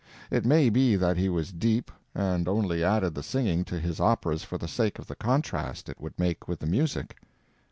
[0.31, 4.43] It may be that he was deep, and only added the singing to his operas
[4.43, 7.17] for the sake of the contrast it would make with the music.